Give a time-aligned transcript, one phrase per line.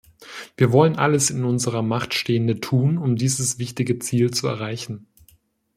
[0.57, 5.05] Wir wollen alles in unserer Macht Stehende tun, um dieses wichtige Ziel zu erreichen.